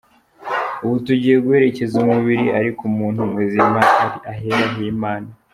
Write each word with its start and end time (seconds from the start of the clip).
Ubu 0.83 0.95
tugiye 1.05 1.37
guherekeza 1.45 1.93
umubiri, 2.03 2.45
ariko 2.59 2.81
umuntu 2.91 3.21
muzima 3.33 3.79
ari 4.03 4.15
ahera 4.31 4.63
h’Imana. 4.73 5.29